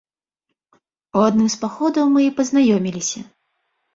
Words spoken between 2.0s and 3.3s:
мы і пазнаёміліся.